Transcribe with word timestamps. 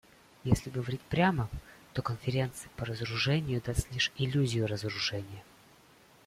Если 0.45 0.71
говорить 0.71 0.99
прямо, 1.01 1.47
то 1.93 2.01
Конференция 2.01 2.71
по 2.75 2.85
разоружению 2.85 3.61
создает 3.63 3.91
лишь 3.93 4.11
иллюзию 4.17 4.65
разоружения. 4.65 5.43